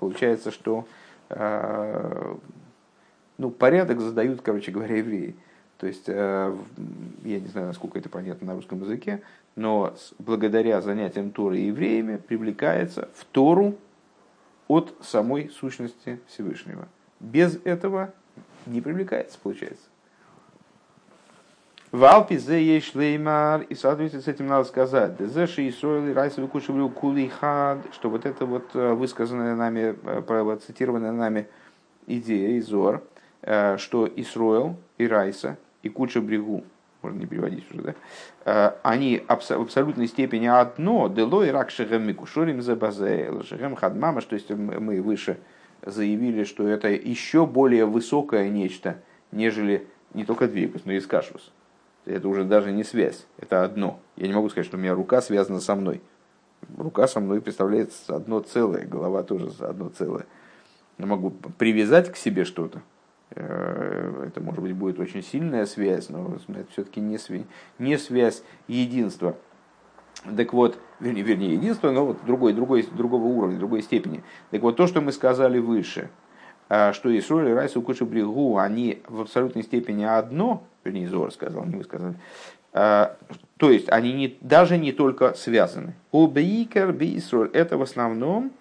Получается, 0.00 0.50
что 0.50 0.88
э, 1.28 2.34
ну, 3.38 3.50
порядок 3.50 4.00
задают, 4.00 4.42
короче 4.42 4.72
говоря, 4.72 4.96
евреи. 4.96 5.36
То 5.78 5.86
есть, 5.86 6.04
э, 6.06 6.56
я 7.24 7.40
не 7.40 7.48
знаю, 7.48 7.66
насколько 7.66 7.98
это 7.98 8.08
понятно 8.08 8.46
на 8.46 8.54
русском 8.54 8.80
языке, 8.80 9.22
но 9.56 9.94
благодаря 10.18 10.80
занятиям 10.80 11.30
Торы 11.30 11.58
и 11.58 11.66
евреями 11.66 12.16
привлекается 12.16 13.08
в 13.14 13.24
Тору 13.26 13.76
от 14.68 14.94
самой 15.02 15.50
сущности 15.50 16.18
Всевышнего. 16.28 16.88
Без 17.20 17.58
этого 17.64 18.12
не 18.64 18.80
привлекается, 18.80 19.38
получается. 19.42 19.84
В 21.92 22.04
Алпе 22.04 22.38
зе 22.38 22.62
есть 22.62 22.88
шлеймар, 22.88 23.62
и 23.62 23.74
соответственно 23.74 24.22
с 24.22 24.28
этим 24.28 24.48
надо 24.48 24.64
сказать, 24.64 25.18
зе 25.18 25.46
ши 25.46 25.68
Исроил 25.68 26.08
и 26.08 26.12
Райса 26.12 26.44
кушевлю 26.46 26.88
кулихад, 26.88 27.78
что 27.92 28.10
вот 28.10 28.26
это 28.26 28.44
вот 28.44 28.70
э, 28.74 28.92
высказанная 28.94 29.54
нами, 29.54 29.94
э, 30.04 30.58
цитированная 30.66 31.12
нами 31.12 31.48
идея, 32.06 32.58
Изор, 32.58 33.02
что 33.42 34.10
Исроил 34.16 34.76
и 34.98 35.06
Райса, 35.06 35.56
и 35.86 35.88
Куча 35.88 36.20
Брегу, 36.20 36.64
можно 37.02 37.18
не 37.18 37.26
переводить 37.26 37.64
уже, 37.72 37.82
да, 37.82 37.94
э, 38.44 38.72
они 38.82 39.22
в 39.28 39.50
абсолютной 39.50 40.08
степени 40.08 40.46
одно, 40.46 41.08
делой 41.08 41.50
рак 41.50 41.70
шехем 41.70 42.06
микушорим 42.06 42.62
за 42.62 42.76
базейл, 42.76 43.42
шехем 43.44 43.76
хадмама, 43.76 44.20
то 44.22 44.34
есть 44.34 44.50
мы 44.50 45.00
выше 45.00 45.38
заявили, 45.84 46.44
что 46.44 46.66
это 46.66 46.88
еще 46.88 47.46
более 47.46 47.86
высокое 47.86 48.48
нечто, 48.48 48.96
нежели 49.30 49.86
не 50.14 50.24
только 50.24 50.48
двигус, 50.48 50.82
но 50.84 50.92
и 50.92 51.00
скашус. 51.00 51.52
Это 52.04 52.28
уже 52.28 52.44
даже 52.44 52.72
не 52.72 52.84
связь, 52.84 53.26
это 53.38 53.64
одно. 53.64 54.00
Я 54.16 54.28
не 54.28 54.32
могу 54.32 54.48
сказать, 54.48 54.66
что 54.66 54.76
у 54.76 54.80
меня 54.80 54.94
рука 54.94 55.20
связана 55.20 55.60
со 55.60 55.74
мной. 55.74 56.00
Рука 56.76 57.06
со 57.06 57.20
мной 57.20 57.40
представляет 57.40 57.92
одно 58.08 58.40
целое, 58.40 58.84
голова 58.86 59.22
тоже 59.22 59.50
одно 59.60 59.88
целое. 59.90 60.26
Я 60.98 61.06
могу 61.06 61.30
привязать 61.30 62.10
к 62.10 62.16
себе 62.16 62.44
что-то, 62.44 62.80
это, 63.30 64.40
может 64.40 64.62
быть, 64.62 64.74
будет 64.74 64.98
очень 65.00 65.22
сильная 65.22 65.66
связь, 65.66 66.08
но 66.08 66.36
это 66.48 66.70
все-таки 66.70 67.00
не, 67.00 67.18
связь, 67.18 67.44
не 67.78 67.98
связь 67.98 68.42
единства. 68.68 69.36
Так 70.36 70.52
вот, 70.52 70.78
вернее, 71.00 71.22
вернее 71.22 71.52
единство, 71.54 71.90
но 71.90 72.06
вот 72.06 72.18
другой, 72.24 72.52
другой, 72.52 72.82
другого 72.82 73.24
уровня, 73.24 73.58
другой 73.58 73.82
степени. 73.82 74.22
Так 74.50 74.62
вот, 74.62 74.76
то, 74.76 74.86
что 74.86 75.00
мы 75.00 75.12
сказали 75.12 75.58
выше, 75.58 76.08
э, 76.68 76.92
что 76.92 77.16
Исроль 77.16 77.50
и 77.50 77.52
Райс 77.52 77.76
Укуши 77.76 78.04
Бригу, 78.04 78.58
они 78.58 79.02
в 79.08 79.20
абсолютной 79.22 79.62
степени 79.62 80.04
одно, 80.04 80.64
вернее, 80.84 81.08
Зор 81.08 81.32
сказал, 81.32 81.64
не 81.64 81.76
вы 81.76 81.84
сказали, 81.84 82.14
э, 82.72 83.08
то 83.56 83.70
есть 83.70 83.90
они 83.90 84.12
не, 84.12 84.38
даже 84.40 84.78
не 84.78 84.92
только 84.92 85.34
связаны. 85.34 85.94
Обейкер 86.12 86.92
Бейсроль, 86.92 87.50
это 87.52 87.76
в 87.76 87.82
основном 87.82 88.52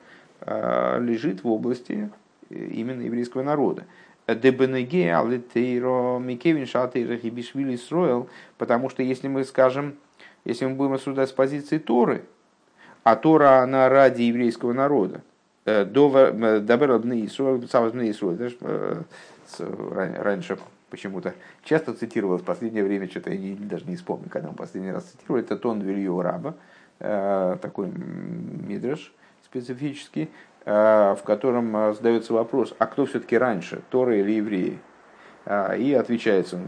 лежит 0.45 1.43
в 1.43 1.47
области 1.49 2.11
именно 2.49 3.01
еврейского 3.01 3.41
народа. 3.41 3.85
Дебенеге 4.27 5.15
алитейро 5.15 6.17
микевин 6.17 6.65
шатейро 6.65 7.17
хибишвили 7.17 7.75
строил, 7.75 8.29
потому 8.57 8.89
что 8.89 9.03
если 9.03 9.27
мы 9.27 9.43
скажем, 9.43 9.95
если 10.45 10.65
мы 10.65 10.75
будем 10.75 10.93
рассуждать 10.93 11.29
с 11.29 11.33
позиции 11.33 11.77
Торы, 11.77 12.23
а 13.03 13.15
Тора 13.15 13.59
она 13.59 13.87
ради 13.87 14.23
еврейского 14.23 14.73
народа, 14.73 15.21
раньше 19.59 20.57
почему-то 20.89 21.33
часто 21.63 21.93
цитировалось 21.93 22.41
в 22.41 22.45
последнее 22.45 22.83
время, 22.83 23.09
что-то 23.09 23.31
я 23.31 23.55
даже 23.57 23.85
не 23.85 23.95
вспомню, 23.95 24.29
когда 24.29 24.49
он 24.49 24.55
последний 24.55 24.91
раз 24.91 25.03
цитировал, 25.05 25.39
это 25.39 25.57
Тон 25.57 25.81
Вильё 25.81 26.21
Раба, 26.21 26.55
э, 26.99 27.57
такой 27.61 27.87
мидраш 27.87 29.13
специфический, 29.43 30.29
в 30.65 31.19
котором 31.23 31.75
э, 31.75 31.93
задается 31.93 32.33
вопрос, 32.33 32.75
а 32.79 32.87
кто 32.87 33.05
все-таки 33.05 33.37
раньше, 33.37 33.81
Торы 33.89 34.19
или 34.19 34.33
евреи? 34.33 34.79
И 35.77 35.93
отвечается, 35.93 36.59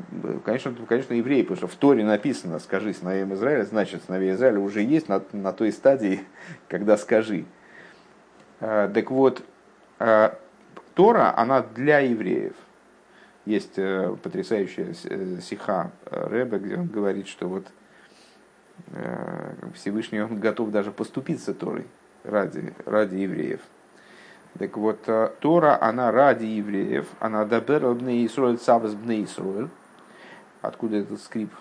конечно, 0.46 0.72
конечно, 0.88 1.16
евреи, 1.16 1.42
потому 1.42 1.58
что 1.58 1.68
в 1.68 1.74
Торе 1.74 2.04
написано 2.04 2.60
«скажи 2.60 2.94
сыновьям 2.94 3.34
Израиля», 3.34 3.63
значит, 3.63 4.04
сыновья 4.04 4.34
Израиля 4.34 4.60
уже 4.60 4.84
есть 4.84 5.10
на, 5.10 5.24
на 5.32 5.51
той 5.51 5.72
стадии, 5.72 6.22
когда 6.68 6.96
«скажи». 6.96 7.46
Так 8.60 9.10
вот, 9.10 9.42
Тора, 10.94 11.34
она 11.36 11.63
для 11.63 12.00
евреев. 12.01 12.54
Есть 13.48 13.77
э, 13.77 14.13
потрясающая 14.22 14.94
э, 15.06 15.38
сиха 15.42 15.92
э, 16.06 16.27
Рэбе, 16.27 16.60
где 16.60 16.75
он 16.75 16.88
говорит, 16.88 17.27
что 17.30 17.48
вот 17.48 17.66
Всевышний 19.74 20.22
он 20.22 20.39
готов 20.39 20.70
даже 20.70 20.92
поступиться 20.92 21.54
Торой 21.54 21.88
ради, 22.24 22.74
ради 22.86 23.16
евреев. 23.16 23.62
Так 24.60 24.78
вот, 24.78 25.08
Тора, 25.40 25.78
она 25.82 26.12
ради 26.12 26.46
евреев, 26.46 27.08
она 27.20 27.46
дабер 27.46 27.94
бне 27.94 28.26
Исруэль 28.26 28.58
цавас 28.58 28.94
бне 28.94 29.24
Исруэль. 29.24 29.70
Откуда 30.62 30.98
этот 30.98 31.22
скрип 31.22 31.52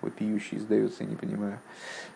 вопиющий 0.00 0.58
издается, 0.58 1.04
я 1.04 1.10
не 1.10 1.16
понимаю. 1.16 1.58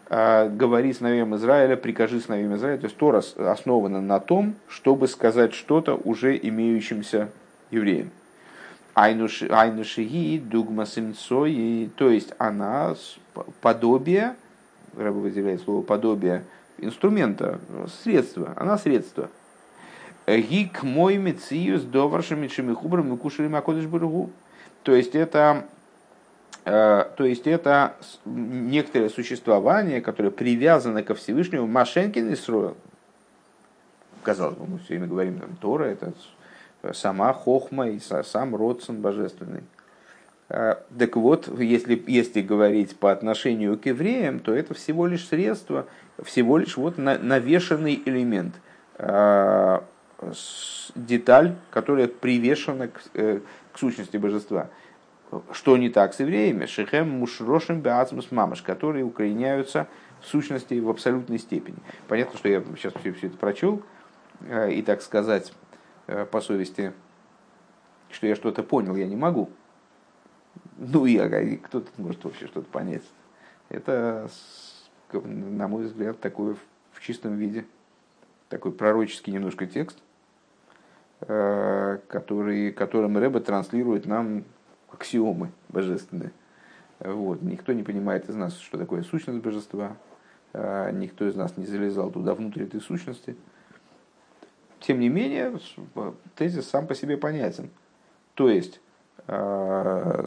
Говори 0.09 0.93
с 0.93 0.99
сыновьям 0.99 1.35
Израиля, 1.37 1.77
прикажи 1.77 2.21
с 2.21 2.25
сыновьям 2.27 2.55
Израиля. 2.55 2.79
То 2.79 2.87
есть 2.87 2.97
Тора 2.97 3.23
основана 3.37 4.01
на 4.01 4.19
том, 4.21 4.55
чтобы 4.69 5.09
сказать 5.09 5.53
что-то 5.53 5.95
уже 5.95 6.37
имеющимся 6.37 7.29
евреям. 7.71 8.11
Айнушиги, 8.95 10.39
дугма 10.39 10.87
симцой, 10.87 11.91
то 11.97 12.09
есть 12.09 12.33
она 12.39 12.95
подобие, 13.61 14.35
Рэба 14.97 15.19
выделяет 15.19 15.61
слово 15.61 15.83
подобие, 15.83 16.45
инструмента, 16.79 17.59
средства, 18.03 18.55
она 18.57 18.79
средство. 18.79 19.29
Гик 20.27 20.83
мой 20.83 21.17
мециюс 21.19 21.83
доваршами 21.83 22.49
шемихубрам 22.49 23.15
и 23.15 23.17
кушали 23.17 23.49
макодыш 23.49 23.87
бургу. 23.87 24.31
То 24.83 24.95
есть 24.95 25.15
это 25.15 25.67
э, 26.65 27.05
то 27.17 27.25
есть 27.25 27.47
это 27.47 27.97
некоторое 28.25 29.09
существование, 29.09 30.01
которое 30.01 30.31
привязано 30.31 31.03
ко 31.03 31.15
Всевышнему. 31.15 31.67
Машенкин 31.67 32.35
строил. 32.37 32.77
Казалось 34.23 34.57
бы, 34.57 34.67
мы 34.67 34.79
все 34.79 34.89
время 34.89 35.07
говорим, 35.07 35.39
там, 35.39 35.57
Тора, 35.57 35.85
это 35.85 36.13
сама 36.93 37.33
хохма 37.33 37.91
и 37.91 38.01
сам 38.01 38.57
родствен 38.57 39.01
божественный. 39.01 39.63
А, 40.49 40.83
так 40.97 41.17
вот, 41.17 41.49
если, 41.61 42.03
если 42.07 42.41
говорить 42.41 42.97
по 42.97 43.11
отношению 43.11 43.79
к 43.79 43.87
евреям, 43.87 44.41
то 44.41 44.55
это 44.55 44.75
всего 44.75 45.07
лишь 45.07 45.27
средство, 45.27 45.87
всего 46.23 46.59
лишь 46.59 46.77
вот 46.77 46.99
навешенный 46.99 48.03
элемент, 48.05 48.55
а, 48.99 49.85
деталь, 50.95 51.57
которая 51.71 52.09
привешена 52.09 52.89
к, 52.89 53.01
э, 53.15 53.41
к 53.73 53.79
сущности 53.79 54.17
божества. 54.17 54.69
Что 55.53 55.77
не 55.77 55.91
так 55.91 56.15
с 56.15 56.21
евреями? 56.21 56.67
Шехем 56.67 57.11
мушрошим 57.11 57.81
беацмус 57.81 58.31
мамаш, 58.31 58.63
которые 58.63 59.05
укореняются 59.05 59.89
в 60.21 60.27
сущности 60.27 60.79
в 60.79 60.89
абсолютной 60.89 61.39
степени. 61.39 61.79
Понятно, 62.09 62.39
что 62.39 62.49
я 62.49 62.63
сейчас 62.77 62.95
все, 63.01 63.13
все 63.13 63.27
это 63.27 63.37
прочел, 63.37 63.83
э, 64.41 64.73
и 64.73 64.83
так 64.83 65.03
сказать, 65.03 65.53
Э, 66.07 66.25
по 66.25 66.41
совести, 66.41 66.93
что 68.11 68.27
я 68.29 68.37
что-то 68.37 68.63
понял, 68.63 68.95
я 68.95 69.07
не 69.07 69.17
могу. 69.17 69.51
Ну 70.79 71.05
и 71.07 71.57
кто 71.57 71.81
тут 71.81 71.99
может 71.99 72.25
вообще 72.25 72.47
что-то 72.47 72.69
понять? 72.71 73.03
Это, 73.71 74.31
на 75.13 75.67
мой 75.67 75.85
взгляд, 75.87 76.21
такой 76.21 76.57
в 76.93 77.01
чистом 77.01 77.37
виде, 77.37 77.67
такой 78.49 78.71
пророческий 78.71 79.33
немножко 79.33 79.67
текст, 79.67 79.99
э, 81.21 81.99
который, 82.09 82.73
которым 82.73 83.19
Рэба 83.19 83.41
транслирует 83.41 84.07
нам 84.07 84.45
аксиомы 84.93 85.51
божественные. 85.69 86.33
Вот. 87.01 87.43
Никто 87.43 87.73
не 87.73 87.83
понимает 87.83 88.29
из 88.29 88.37
нас, 88.37 88.59
что 88.59 88.79
такое 88.79 89.03
сущность 89.03 89.43
божества. 89.43 89.97
Э, 90.53 90.91
никто 90.93 91.27
из 91.29 91.35
нас 91.35 91.57
не 91.57 91.67
залезал 91.67 92.11
туда 92.11 92.35
внутрь 92.35 92.65
этой 92.65 92.81
сущности. 92.81 93.37
Тем 94.81 95.01
не 95.01 95.09
менее, 95.09 95.59
тезис 96.37 96.69
сам 96.69 96.87
по 96.87 96.95
себе 96.95 97.17
понятен. 97.17 97.71
То 98.35 98.49
есть, 98.49 98.81
э, 99.27 100.27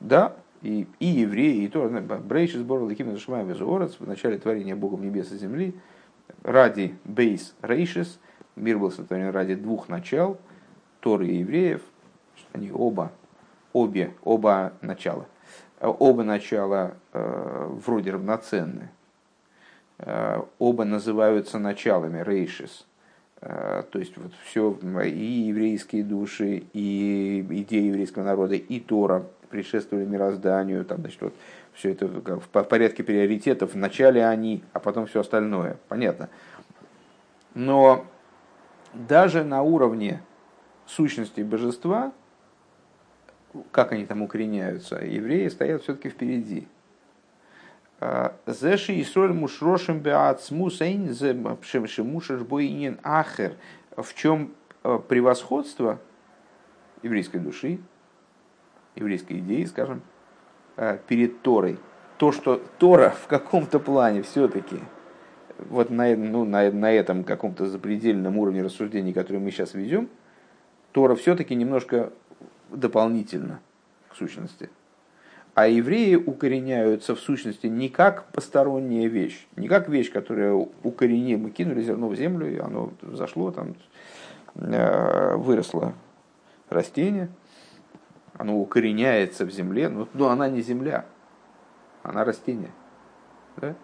да, 0.00 0.36
и, 0.62 0.86
и 0.98 1.06
евреи, 1.06 1.64
и 1.64 1.68
то, 1.68 1.88
Брейшис 1.88 2.62
Борл 2.62 2.86
Лаким 2.86 3.16
Шмай 3.16 3.44
Везуорец 3.44 3.96
в 3.98 4.06
начале 4.06 4.38
творения 4.38 4.74
Богом 4.74 5.02
небес 5.02 5.30
и 5.32 5.36
земли, 5.36 5.74
ради 6.42 6.96
Бейс 7.04 7.54
Рейшис, 7.62 8.18
мир 8.56 8.78
был 8.78 8.90
сотворен 8.90 9.30
ради 9.30 9.54
двух 9.54 9.88
начал, 9.88 10.38
Торы 11.00 11.28
и 11.28 11.36
евреев, 11.36 11.82
они 12.52 12.72
оба, 12.72 13.12
обе, 13.72 14.12
оба 14.24 14.72
начала, 14.80 15.26
оба 15.80 16.24
начала 16.24 16.94
э, 17.12 17.68
вроде 17.86 18.10
равноценны, 18.10 18.90
э, 19.98 20.42
оба 20.58 20.84
называются 20.84 21.58
началами 21.58 22.22
Рейшис– 22.22 22.86
Э, 23.42 23.82
то 23.90 23.98
есть 23.98 24.16
вот 24.16 24.32
все, 24.44 24.76
и 25.04 25.24
еврейские 25.48 26.04
души, 26.04 26.64
и 26.72 27.46
идеи 27.48 27.84
еврейского 27.84 28.24
народа, 28.24 28.54
и 28.54 28.80
Тора 28.80 29.26
предшествовали 29.50 30.04
мирозданию, 30.04 30.84
там, 30.84 31.00
значит, 31.00 31.20
вот 31.20 31.34
все 31.74 31.92
это 31.92 32.06
в 32.06 32.48
порядке 32.48 33.04
приоритетов. 33.04 33.74
Вначале 33.74 34.26
они, 34.26 34.64
а 34.72 34.80
потом 34.80 35.06
все 35.06 35.20
остальное. 35.20 35.76
Понятно. 35.88 36.28
Но 37.54 38.06
даже 38.94 39.44
на 39.44 39.62
уровне 39.62 40.22
сущности 40.86 41.40
божества, 41.40 42.12
как 43.70 43.92
они 43.92 44.06
там 44.06 44.22
укореняются, 44.22 44.96
евреи 44.96 45.48
стоят 45.48 45.82
все-таки 45.82 46.08
впереди. 46.08 46.68
Зеши 48.46 49.00
Исроль 49.00 49.32
Мушрошим 49.32 50.00
Беацмус 50.00 50.80
Эйн 50.82 51.14
Шемушаш 51.62 52.42
Боинин 52.42 52.98
Ахер. 53.02 53.54
В 53.96 54.14
чем 54.14 54.52
э, 54.84 54.98
превосходство 55.08 55.98
еврейской 57.02 57.38
души, 57.38 57.78
еврейской 58.94 59.38
идеи, 59.38 59.64
скажем, 59.64 60.02
э, 60.76 60.98
перед 61.08 61.40
Торой. 61.40 61.78
То, 62.18 62.32
что 62.32 62.62
Тора 62.78 63.10
в 63.10 63.26
каком-то 63.26 63.78
плане 63.78 64.20
все-таки, 64.20 64.76
вот 65.58 65.90
на, 65.90 66.14
ну, 66.16 66.44
на, 66.44 66.70
на 66.70 66.92
этом 66.92 67.24
каком-то 67.24 67.66
запредельном 67.66 68.38
уровне 68.38 68.62
рассуждений, 68.62 69.12
который 69.12 69.38
мы 69.38 69.50
сейчас 69.50 69.74
ведем, 69.74 70.08
Тора 70.92 71.14
все-таки 71.14 71.54
немножко 71.54 72.12
дополнительно 72.70 73.60
к 74.08 74.16
сущности. 74.16 74.70
А 75.54 75.68
евреи 75.68 76.16
укореняются 76.16 77.14
в 77.14 77.20
сущности 77.20 77.66
не 77.66 77.88
как 77.88 78.26
посторонняя 78.32 79.08
вещь, 79.08 79.46
не 79.56 79.68
как 79.68 79.88
вещь, 79.88 80.12
которая 80.12 80.52
укоренила, 80.52 81.38
мы 81.38 81.50
кинули 81.50 81.82
зерно 81.82 82.08
в 82.08 82.16
землю, 82.16 82.52
и 82.52 82.58
оно 82.58 82.92
зашло, 83.00 83.50
там 83.52 83.74
э, 84.54 85.34
выросло 85.36 85.94
растение, 86.68 87.30
оно 88.34 88.60
укореняется 88.60 89.46
в 89.46 89.50
земле, 89.50 89.88
но, 89.88 90.08
но 90.12 90.28
она 90.28 90.48
не 90.48 90.60
земля, 90.60 91.06
она 92.02 92.24
растение. 92.24 92.70
Да? 93.56 93.74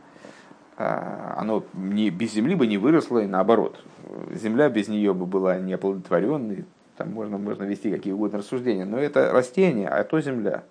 А, 0.77 1.37
оно 1.39 1.65
не, 1.75 2.11
без 2.11 2.33
земли 2.33 2.55
бы 2.55 2.67
не 2.67 2.79
выросло, 2.79 3.19
и 3.19 3.27
наоборот. 3.27 3.83
Земля 4.31 4.69
без 4.69 4.89
нее 4.89 5.15
бы 5.15 5.27
была 5.27 5.59
неоплодотворенной, 5.59 6.65
там 6.97 7.13
можно, 7.13 7.39
можно 7.39 7.65
вести 7.65 7.91
какие 7.91 8.13
угодно 8.13 8.39
рассуждения, 8.39 8.85
но 8.85 8.99
это 8.99 9.33
растение, 9.33 9.89
а 9.89 10.05
то 10.05 10.21
земля. 10.21 10.65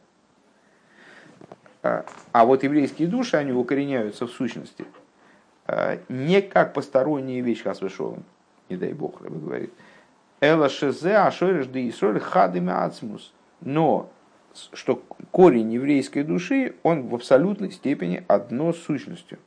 А, 1.83 2.05
а 2.31 2.45
вот 2.45 2.63
еврейские 2.63 3.07
души, 3.07 3.37
они 3.37 3.51
укореняются 3.51 4.27
в 4.27 4.31
сущности 4.31 4.85
а, 5.67 5.99
не 6.09 6.41
как 6.41 6.73
посторонние 6.73 7.41
вещи, 7.41 7.63
как 7.63 7.81
вышел, 7.81 8.17
не 8.69 8.77
дай 8.77 8.93
бог, 8.93 9.21
Рэбе 9.21 9.37
говорит. 9.37 9.73
Эла 10.39 10.69
шезе 10.69 11.17
ашореш 11.17 11.67
де 11.67 11.87
исроль 11.89 12.19
хадыми 12.19 12.71
ацмус. 12.71 13.33
Но 13.61 14.11
что 14.73 15.03
корень 15.31 15.71
еврейской 15.71 16.23
души, 16.23 16.75
он 16.83 17.07
в 17.07 17.15
абсолютной 17.15 17.71
степени 17.71 18.23
одно 18.27 18.73
с 18.73 18.77
сущностью. 18.77 19.37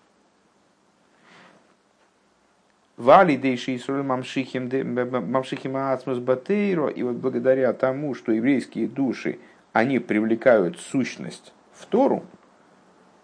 Вали 2.97 3.37
дейши 3.37 3.77
Исроль 3.77 4.03
мамшихим 4.03 5.77
ацмус 5.77 6.19
батейро. 6.19 6.89
И 6.89 7.03
вот 7.03 7.17
благодаря 7.17 7.73
тому, 7.73 8.15
что 8.15 8.33
еврейские 8.33 8.87
души, 8.87 9.39
они 9.73 9.99
привлекают 9.99 10.79
сущность 10.79 11.53
в 11.73 11.87
Тору, 11.87 12.25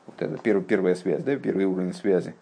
вот 0.07 0.21
это 0.21 0.37
первая, 0.39 0.65
первая 0.65 0.95
связь, 0.97 1.23
да, 1.23 1.37
первый 1.37 1.67
уровень 1.67 1.93
связи, 1.93 2.35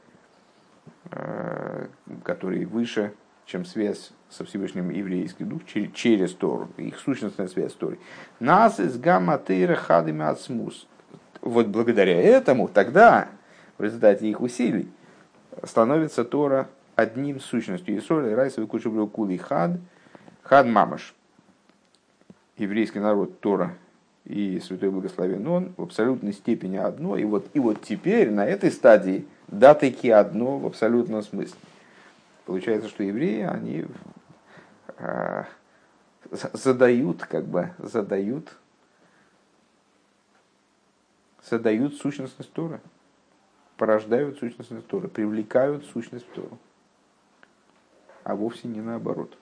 э, 1.10 1.86
который 2.24 2.64
выше 2.64 3.12
чем 3.48 3.64
связь 3.64 4.12
со 4.28 4.44
Всевышним 4.44 4.90
еврейский 4.90 5.44
дух 5.44 5.64
через, 5.64 5.92
через 5.92 6.34
Тору, 6.34 6.68
их 6.76 6.98
сущностная 6.98 7.48
связь 7.48 7.72
с 7.72 7.74
Торой. 7.74 7.98
Нас 8.40 8.78
из 8.78 8.98
гамма 8.98 9.38
тейра 9.38 9.74
хадами 9.74 10.22
ацмус. 10.22 10.86
Вот 11.40 11.68
благодаря 11.68 12.20
этому 12.20 12.68
тогда, 12.68 13.28
в 13.78 13.82
результате 13.82 14.28
их 14.28 14.42
усилий, 14.42 14.90
становится 15.64 16.24
Тора 16.24 16.68
одним 16.98 17.38
сущностью. 17.38 17.96
Исоль, 17.96 18.34
Райса, 18.34 18.60
Викушевлю, 18.60 19.06
Кули, 19.06 19.36
Хад, 19.36 19.78
Хад 20.42 20.66
Мамаш. 20.66 21.14
Еврейский 22.56 22.98
народ 22.98 23.38
Тора 23.38 23.76
и 24.24 24.58
Святой 24.58 24.90
Благословен 24.90 25.46
Он 25.46 25.74
в 25.76 25.82
абсолютной 25.82 26.32
степени 26.32 26.76
одно. 26.76 27.16
И 27.16 27.22
вот, 27.22 27.46
и 27.54 27.60
вот 27.60 27.82
теперь 27.82 28.32
на 28.32 28.44
этой 28.44 28.72
стадии 28.72 29.24
да 29.46 29.74
таки 29.74 30.10
одно 30.10 30.58
в 30.58 30.66
абсолютном 30.66 31.22
смысле. 31.22 31.56
Получается, 32.46 32.88
что 32.88 33.04
евреи, 33.04 33.42
они 33.42 33.86
э, 34.96 35.44
задают, 36.52 37.22
как 37.22 37.44
бы, 37.44 37.70
задают, 37.78 38.56
задают 41.48 41.94
сущностность 41.94 42.52
Тора, 42.52 42.80
порождают 43.76 44.38
сущностность 44.38 44.88
Тора, 44.88 45.06
привлекают 45.06 45.84
сущность 45.86 46.26
Тору, 46.32 46.58
а 48.28 48.34
вовсе 48.34 48.68
не 48.68 48.82
наоборот. 48.82 49.38